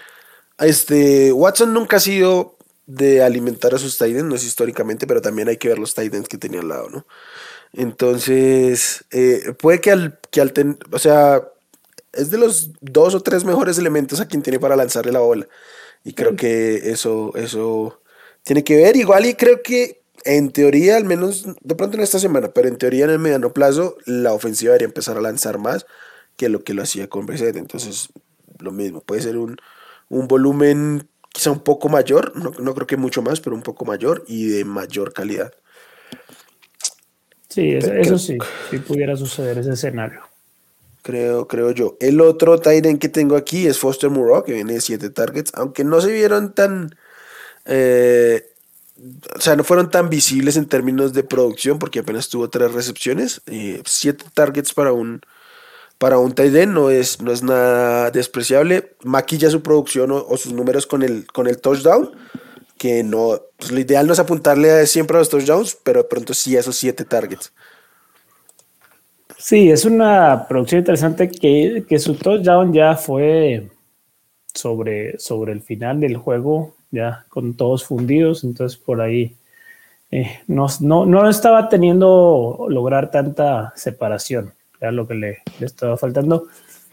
este, 0.59 1.33
Watson 1.33 1.73
nunca 1.73 1.97
ha 1.97 2.01
sido 2.01 2.57
de 2.87 3.23
alimentar 3.23 3.75
a 3.75 3.79
sus 3.79 3.97
Titans, 3.99 4.25
no 4.25 4.35
es 4.35 4.45
históricamente, 4.45 5.07
pero 5.07 5.23
también 5.23 5.49
hay 5.49 5.57
que 5.57 5.69
ver 5.69 5.79
los 5.79 5.95
Titans 5.95 6.29
que 6.29 6.39
tenía 6.39 6.61
al 6.61 6.69
lado, 6.69 6.91
¿no? 6.91 7.07
Entonces, 7.75 9.05
eh, 9.11 9.55
puede 9.61 9.81
que 9.81 9.91
al, 9.91 10.19
que 10.31 10.41
al 10.41 10.53
o 10.91 10.99
sea, 10.99 11.43
es 12.13 12.31
de 12.31 12.39
los 12.39 12.71
dos 12.81 13.15
o 13.15 13.21
tres 13.21 13.45
mejores 13.45 13.79
elementos 13.79 14.21
a 14.21 14.29
quien 14.29 14.43
tiene 14.43 14.61
para 14.61 14.77
lanzarle 14.77 15.13
la 15.13 15.21
bola. 15.21 15.49
Y 16.05 16.13
creo 16.13 16.37
que 16.37 16.91
eso, 16.91 17.33
eso 17.35 18.01
tiene 18.43 18.63
que 18.63 18.77
ver. 18.77 18.97
Igual 18.97 19.27
y 19.27 19.35
creo 19.35 19.63
que 19.63 20.03
en 20.25 20.51
teoría, 20.51 20.97
al 20.97 21.05
menos 21.05 21.47
de 21.61 21.75
pronto 21.75 21.97
en 21.97 22.03
esta 22.03 22.19
semana, 22.19 22.49
pero 22.49 22.69
en 22.69 22.77
teoría 22.77 23.05
en 23.05 23.11
el 23.11 23.19
mediano 23.19 23.53
plazo, 23.53 23.97
la 24.07 24.33
ofensiva 24.33 24.71
debería 24.71 24.87
empezar 24.87 25.17
a 25.17 25.21
lanzar 25.21 25.59
más 25.59 25.87
que 26.37 26.49
lo 26.49 26.65
que 26.65 26.75
lo 26.75 26.83
hacía 26.83 27.09
con 27.09 27.27
Brissett. 27.27 27.57
Entonces, 27.57 28.09
lo 28.59 28.73
mismo, 28.73 29.01
puede 29.01 29.23
ser 29.23 29.37
un, 29.37 29.57
volumen 30.09 31.09
quizá 31.33 31.51
un 31.51 31.61
poco 31.61 31.89
mayor, 31.89 32.33
no, 32.37 32.75
creo 32.75 32.87
que 32.87 32.97
mucho 32.97 33.21
más, 33.21 33.41
pero 33.41 33.57
un 33.57 33.63
poco 33.63 33.85
mayor 33.85 34.25
y 34.29 34.47
de 34.47 34.65
mayor 34.65 35.13
calidad. 35.13 35.53
Sí, 37.55 37.71
eso, 37.71 38.19
sí, 38.19 38.37
sí 38.69 38.79
pudiera 38.79 39.17
suceder 39.17 39.59
ese 39.59 39.75
escenario. 39.75 40.23
Creo, 41.03 41.47
creo 41.47 41.71
yo. 41.71 41.97
El 42.01 42.21
otro 42.21 42.59
Titan 42.59 42.99
que 42.99 43.09
tengo 43.09 43.37
aquí 43.37 43.69
es 43.69 43.79
Foster 43.79 44.11
Murrow, 44.11 44.43
que 44.43 44.55
viene 44.55 44.73
de 44.73 44.81
7 44.81 45.11
targets, 45.11 45.53
aunque 45.55 45.85
no 45.85 46.01
se 46.01 46.11
vieron 46.11 46.53
tan... 46.53 46.97
Eh, 47.65 48.45
o 49.37 49.41
sea, 49.41 49.55
no 49.55 49.63
fueron 49.63 49.89
tan 49.89 50.09
visibles 50.11 50.57
en 50.57 50.67
términos 50.67 51.13
de 51.13 51.23
producción 51.23 51.79
porque 51.79 52.01
apenas 52.01 52.29
tuvo 52.29 52.51
tres 52.51 52.73
recepciones. 52.73 53.41
Eh, 53.47 53.83
siete 53.87 54.25
targets 54.35 54.75
para 54.75 54.93
un, 54.93 55.21
para 55.99 56.19
un 56.19 56.33
tight 56.33 56.55
end 56.57 56.73
no 56.73 56.91
es, 56.91 57.21
no 57.21 57.31
es 57.31 57.45
nada 57.45 58.11
despreciable. 58.11 58.97
Maquilla 59.05 59.49
su 59.51 59.63
producción 59.63 60.11
o, 60.11 60.37
sus 60.37 60.53
números 60.53 60.87
con 60.87 61.05
el, 61.05 61.27
con 61.29 61.47
el 61.47 61.61
touchdown. 61.61 62.11
Que 62.85 63.03
no, 63.03 63.41
pues 63.57 63.73
lo 63.73 63.81
ideal 63.81 64.07
no 64.07 64.13
es 64.13 64.19
apuntarle 64.19 64.87
siempre 64.87 65.17
a 65.17 65.21
los 65.21 65.31
touchdowns, 65.31 65.75
pero 65.83 66.03
de 66.03 66.09
pronto 66.11 66.35
sí 66.35 66.55
a 66.55 66.61
esos 66.61 66.77
siete 66.77 67.07
targets. 67.07 67.51
Sí, 69.39 69.71
es 69.71 69.87
una 69.87 70.45
producción 70.47 70.81
interesante 70.81 71.31
que, 71.31 71.87
que 71.89 71.99
su 71.99 72.15
touchdown 72.15 72.75
ya 72.75 72.95
fue 72.95 73.71
sobre, 74.53 75.19
sobre 75.19 75.55
el 75.55 75.63
final 75.63 75.99
del 75.99 76.19
juego 76.19 76.75
ya 76.91 77.25
con 77.31 77.55
todos 77.55 77.87
fundidos, 77.87 78.45
entonces 78.45 78.79
por 78.79 79.01
ahí 79.01 79.35
eh, 80.11 80.41
no, 80.47 80.67
no, 80.83 81.31
estaba 81.31 81.71
teniendo 81.71 82.67
lograr 82.69 83.11
tanta 83.11 83.73
separación, 83.77 84.53
era 84.79 84.93
lo 84.93 85.09
que 85.09 85.15
le, 85.15 85.39
estaba 85.59 85.97
faltando 85.97 86.49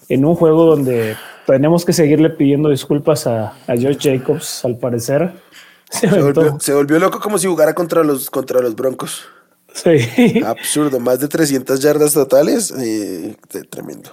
en 0.07 0.23
un 0.23 0.35
juego 0.35 0.63
donde 0.63 1.17
tenemos 1.45 1.83
que 1.83 1.91
seguirle 1.91 2.29
pidiendo 2.29 2.69
disculpas 2.69 3.27
a, 3.27 3.55
a 3.67 3.75
George 3.75 4.17
Jacobs, 4.17 4.63
al 4.63 4.77
parecer. 4.77 5.33
Se, 5.99 6.07
volvió, 6.07 6.57
se, 6.59 6.73
volvió, 6.73 6.99
loco 6.99 7.19
como 7.19 7.37
si 7.37 7.47
jugara 7.47 7.75
contra 7.75 8.03
los, 8.03 8.29
contra 8.29 8.61
los 8.61 8.75
Broncos. 8.75 9.23
Sí. 9.73 10.41
Absurdo, 10.45 10.99
más 10.99 11.19
de 11.19 11.27
300 11.27 11.79
yardas 11.81 12.13
totales. 12.13 12.73
Eh, 12.79 13.35
tremendo. 13.69 14.11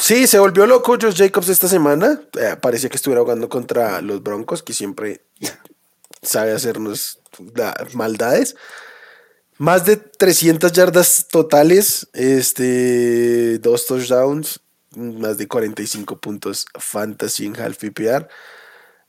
Sí, 0.00 0.26
se 0.26 0.38
volvió 0.38 0.66
loco 0.66 0.96
Josh 1.00 1.16
Jacobs 1.16 1.48
esta 1.48 1.68
semana. 1.68 2.20
Eh, 2.38 2.56
parecía 2.60 2.88
que 2.88 2.96
estuviera 2.96 3.22
jugando 3.22 3.48
contra 3.48 4.00
los 4.00 4.22
Broncos, 4.22 4.62
que 4.62 4.72
siempre 4.72 5.22
sabe 6.22 6.52
hacernos 6.52 7.20
maldades. 7.94 8.56
Más 9.58 9.84
de 9.84 9.96
300 9.96 10.72
yardas 10.72 11.26
totales, 11.28 12.08
este, 12.12 13.58
dos 13.58 13.86
touchdowns, 13.86 14.60
más 14.94 15.36
de 15.36 15.48
45 15.48 16.20
puntos 16.20 16.66
fantasy 16.78 17.46
en 17.46 17.60
half 17.60 17.76
PPR. 17.76 18.28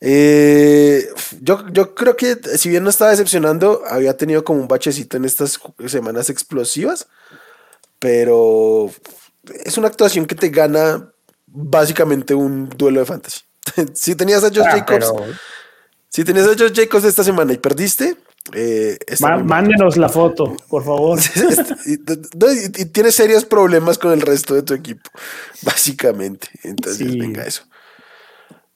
Eh, 0.02 1.10
yo, 1.42 1.68
yo 1.72 1.94
creo 1.94 2.16
que 2.16 2.38
si 2.58 2.70
bien 2.70 2.84
no 2.84 2.90
estaba 2.90 3.12
decepcionando, 3.12 3.84
había 3.88 4.16
tenido 4.16 4.44
como 4.44 4.62
un 4.62 4.68
bachecito 4.68 5.18
en 5.18 5.26
estas 5.26 5.60
semanas 5.88 6.30
explosivas, 6.30 7.08
pero 8.00 8.90
es 9.66 9.78
una 9.78 9.88
actuación 9.88 10.26
que 10.26 10.36
te 10.36 10.50
gana 10.50 11.12
básicamente 11.48 12.34
un 12.34 12.70
duelo 12.70 13.02
de 13.02 13.06
fantasy. 13.06 13.42
si 13.94 14.16
tenías 14.16 14.44
a 14.44 14.50
Josh 14.50 14.66
ah, 14.66 14.72
Jacobs, 14.72 15.14
si 16.10 16.24
tenías 16.24 16.48
a 16.48 16.58
Josh 16.58 16.74
Jacobs 16.74 17.06
esta 17.06 17.24
semana 17.24 17.54
y 17.54 17.58
perdiste, 17.58 18.16
eh, 18.54 18.98
mándenos 19.20 19.98
la 19.98 20.10
foto, 20.10 20.56
por 20.70 20.84
favor. 20.84 21.20
y, 21.86 22.86
tienes 22.86 23.16
serios 23.16 23.46
problemas 23.46 23.98
con 23.98 24.12
el 24.12 24.22
resto 24.22 24.56
de 24.56 24.64
tu 24.64 24.74
equipo, 24.74 25.10
básicamente. 25.62 26.48
Entonces, 26.64 27.16
venga 27.18 27.44
eso. 27.44 27.64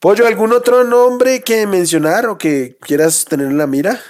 Pollo, 0.03 0.27
¿algún 0.27 0.51
otro 0.51 0.83
nombre 0.83 1.43
que 1.43 1.65
mencionar 1.65 2.25
o 2.25 2.37
que 2.37 2.75
quieras 2.81 3.23
tener 3.23 3.47
en 3.47 3.57
la 3.57 3.67
mira? 3.67 4.01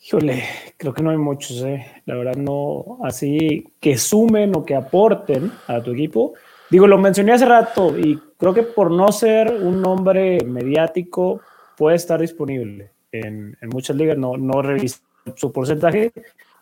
Híjole, 0.00 0.44
creo 0.78 0.94
que 0.94 1.02
no 1.02 1.10
hay 1.10 1.18
muchos, 1.18 1.60
eh. 1.60 1.84
La 2.06 2.14
verdad, 2.14 2.36
no 2.36 3.00
así 3.04 3.70
que 3.78 3.98
sumen 3.98 4.56
o 4.56 4.64
que 4.64 4.74
aporten 4.74 5.52
a 5.66 5.82
tu 5.82 5.90
equipo. 5.90 6.32
Digo, 6.70 6.86
lo 6.86 6.96
mencioné 6.96 7.32
hace 7.32 7.44
rato 7.44 7.98
y 7.98 8.18
creo 8.38 8.54
que 8.54 8.62
por 8.62 8.90
no 8.90 9.12
ser 9.12 9.52
un 9.52 9.82
nombre 9.82 10.42
mediático 10.42 11.42
puede 11.76 11.96
estar 11.96 12.18
disponible 12.18 12.92
en, 13.12 13.58
muchas 13.64 13.94
ligas. 13.94 14.16
No, 14.16 14.38
no 14.38 14.62
revisé 14.62 15.00
su 15.36 15.52
porcentaje, 15.52 16.14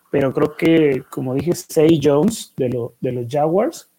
pero 0.09 0.33
creo 0.33 0.57
que, 0.57 1.05
como 1.09 1.33
dije, 1.33 1.55
Say 1.55 1.97
Jones 2.03 2.51
de, 2.57 2.89
de 2.99 3.11
los 3.13 3.25
Jaguars 3.29 3.89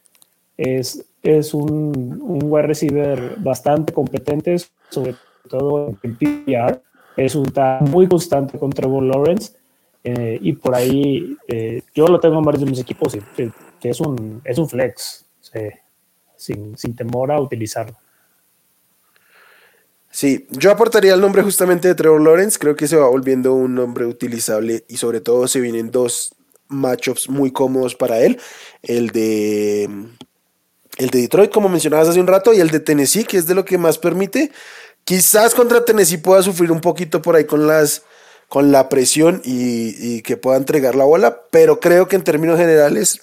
es 0.63 1.05
es 1.23 1.55
un, 1.55 2.21
un 2.21 2.41
wide 2.43 2.67
receiver 2.67 3.37
bastante 3.39 3.93
competente, 3.93 4.57
sobre 4.91 5.15
todo 5.49 5.95
en 6.03 6.17
PPR. 6.17 6.83
Es 7.17 7.35
un 7.35 7.53
muy 7.81 8.09
constante 8.09 8.59
con 8.59 8.71
Trevor 8.71 9.05
Lawrence. 9.05 9.53
Eh, 10.05 10.39
y 10.43 10.55
por 10.55 10.75
ahí 10.75 11.37
eh, 11.47 11.83
yo 11.95 12.09
lo 12.09 12.19
tengo 12.19 12.39
en 12.39 12.45
varios 12.45 12.65
de 12.65 12.71
mis 12.71 12.81
equipos, 12.81 13.17
que, 13.37 13.53
es, 13.89 14.01
un, 14.01 14.41
es 14.45 14.59
un 14.59 14.69
flex, 14.69 15.25
sin, 16.35 16.77
sin 16.77 16.97
temor 16.97 17.31
a 17.31 17.41
utilizarlo. 17.41 17.97
Sí, 20.11 20.47
yo 20.51 20.73
aportaría 20.73 21.15
el 21.15 21.21
nombre 21.21 21.43
justamente 21.43 21.89
de 21.89 21.95
Trevor 21.95 22.21
Lawrence. 22.21 22.59
Creo 22.59 22.75
que 22.75 22.89
se 22.89 22.97
va 22.97 23.09
volviendo 23.09 23.55
un 23.55 23.75
nombre 23.77 24.05
utilizable 24.05 24.85
y 24.89 24.97
sobre 24.97 25.21
todo 25.21 25.47
se 25.47 25.61
vienen 25.61 25.91
dos 25.91 26.35
matchups 26.69 27.31
muy 27.31 27.53
cómodos 27.53 27.95
para 27.95 28.19
él. 28.21 28.41
El 28.83 29.11
de 29.11 29.89
el 31.03 31.11
de 31.11 31.23
Detroit, 31.23 31.51
como 31.51 31.69
mencionabas 31.69 32.09
hace 32.09 32.21
un 32.21 32.27
rato, 32.27 32.53
y 32.53 32.61
el 32.61 32.71
de 32.71 32.81
Tennessee, 32.81 33.25
que 33.25 33.39
es 33.39 33.47
de 33.47 33.55
lo 33.55 33.65
que 33.65 33.79
más 33.79 33.99
permite. 33.99 34.51
Quizás 35.05 35.55
contra 35.55 35.85
Tennessee 35.85 36.19
pueda 36.19 36.43
sufrir 36.43 36.71
un 36.71 36.81
poquito 36.81 37.23
por 37.23 37.37
ahí 37.37 37.45
con 37.45 37.67
las 37.67 38.03
con 38.53 38.71
la 38.71 38.91
presión 38.91 39.41
y, 39.45 40.21
que 40.21 40.37
pueda 40.37 40.59
entregar 40.59 40.95
la 40.95 41.05
bola, 41.05 41.41
pero 41.51 41.81
creo 41.81 42.07
que 42.07 42.17
en 42.17 42.23
términos 42.23 42.59
generales 42.59 43.23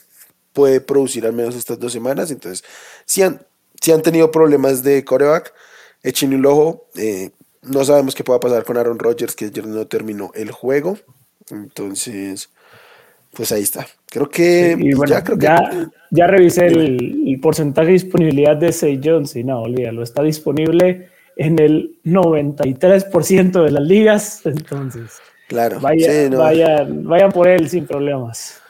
puede 0.54 0.82
producir 0.82 1.24
al 1.28 1.34
menos 1.34 1.56
estas 1.56 1.78
dos 1.78 1.94
semanas. 1.94 2.32
Entonces, 2.32 2.68
si 3.06 3.22
han, 3.22 3.46
si 3.80 3.92
han 3.92 4.02
tenido 4.02 4.32
problemas 4.32 4.82
de 4.82 5.06
coreback, 5.06 5.54
echen 6.02 6.34
un 6.34 6.48
ojo. 6.48 6.88
Eh, 6.96 7.30
no 7.62 7.86
sabemos 7.86 8.16
qué 8.16 8.24
pueda 8.24 8.40
pasar 8.40 8.64
con 8.64 8.78
Aaron 8.78 8.98
Rodgers, 8.98 9.36
que 9.36 9.46
ayer 9.46 9.68
no 9.68 9.86
terminó 9.86 10.32
el 10.34 10.50
juego. 10.50 10.98
Entonces, 11.52 12.50
pues 13.34 13.52
ahí 13.52 13.62
está. 13.62 13.88
Creo 14.08 14.30
que 14.30 14.76
ya, 15.08 15.24
creo 15.24 15.38
que... 15.38 15.46
ya, 16.12 16.28
revisé 16.28 16.68
el, 16.68 17.40
porcentaje 17.42 17.88
de 17.88 17.94
disponibilidad 17.94 18.58
de 18.58 18.72
Say 18.72 19.00
Jones 19.04 19.36
y 19.36 19.44
no, 19.44 19.62
olvídalo, 19.62 20.04
está 20.04 20.24
disponible 20.24 21.10
en 21.38 21.60
el 21.60 21.98
93% 22.04 23.64
de 23.64 23.72
las 23.72 23.84
ligas, 23.84 24.42
entonces. 24.46 25.20
Claro. 25.48 25.80
Vayan, 25.80 27.04
vayan, 27.06 27.32
por 27.32 27.48
él 27.48 27.70
sin 27.70 27.86
problemas. 27.86 28.62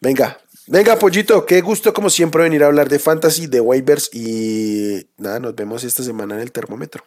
Venga, 0.00 0.38
venga, 0.66 0.96
Pollito, 0.96 1.46
qué 1.46 1.60
gusto 1.60 1.92
como 1.92 2.10
siempre 2.10 2.42
venir 2.42 2.62
a 2.62 2.66
hablar 2.66 2.88
de 2.88 2.98
fantasy, 2.98 3.46
de 3.46 3.60
waivers 3.60 4.10
y 4.12 5.06
nada, 5.16 5.40
nos 5.40 5.54
vemos 5.54 5.82
esta 5.82 6.02
semana 6.02 6.34
en 6.34 6.42
el 6.42 6.52
termómetro. 6.52 7.04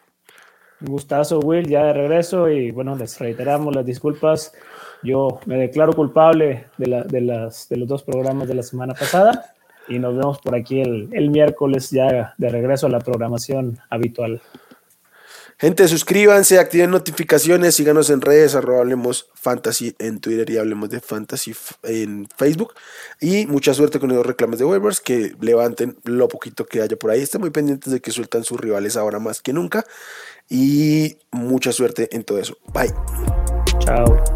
Un 0.80 0.88
gustazo, 0.88 1.38
Will, 1.40 1.68
ya 1.68 1.84
de 1.84 1.92
regreso 1.92 2.50
y 2.50 2.70
bueno, 2.70 2.96
les 2.96 3.18
reiteramos 3.18 3.74
las 3.74 3.86
disculpas 3.86 4.52
yo 5.02 5.40
me 5.46 5.56
declaro 5.56 5.92
culpable 5.92 6.66
de, 6.78 6.86
la, 6.86 7.02
de, 7.04 7.20
las, 7.20 7.68
de 7.68 7.76
los 7.76 7.88
dos 7.88 8.02
programas 8.02 8.48
de 8.48 8.54
la 8.54 8.62
semana 8.62 8.94
pasada 8.94 9.54
y 9.88 9.98
nos 9.98 10.16
vemos 10.16 10.38
por 10.40 10.54
aquí 10.54 10.80
el, 10.80 11.08
el 11.12 11.30
miércoles 11.30 11.90
ya 11.90 12.34
de 12.36 12.48
regreso 12.48 12.86
a 12.86 12.90
la 12.90 13.00
programación 13.00 13.78
habitual. 13.90 14.40
Gente, 15.58 15.88
suscríbanse, 15.88 16.58
activen 16.58 16.90
notificaciones, 16.90 17.74
síganos 17.74 18.10
en 18.10 18.20
redes, 18.20 18.54
arroba 18.54 18.80
Hablemos 18.80 19.30
Fantasy 19.34 19.94
en 19.98 20.20
Twitter 20.20 20.50
y 20.50 20.58
Hablemos 20.58 20.90
de 20.90 21.00
Fantasy 21.00 21.54
en 21.82 22.28
Facebook. 22.36 22.74
Y 23.22 23.46
mucha 23.46 23.72
suerte 23.72 23.98
con 23.98 24.10
los 24.10 24.26
reclamos 24.26 24.58
de 24.58 24.66
waivers, 24.66 25.00
que 25.00 25.34
levanten 25.40 25.96
lo 26.04 26.28
poquito 26.28 26.66
que 26.66 26.82
haya 26.82 26.96
por 26.96 27.10
ahí. 27.10 27.22
Estén 27.22 27.40
muy 27.40 27.50
pendientes 27.50 27.90
de 27.90 28.00
que 28.00 28.10
sueltan 28.10 28.44
sus 28.44 28.60
rivales 28.60 28.98
ahora 28.98 29.18
más 29.18 29.40
que 29.40 29.54
nunca. 29.54 29.86
Y 30.50 31.16
mucha 31.30 31.72
suerte 31.72 32.14
en 32.14 32.24
todo 32.24 32.38
eso. 32.38 32.58
Bye. 32.74 32.92
Chao. 33.78 34.35